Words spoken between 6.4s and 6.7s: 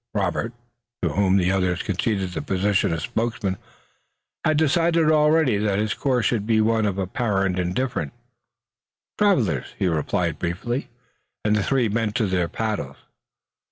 be